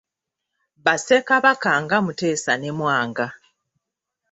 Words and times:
Ba 0.83 0.93
ssekabaka 0.99 1.71
nga 1.81 1.97
Mutesa 2.05 2.53
ne 2.57 2.69
Mwanga. 2.77 3.27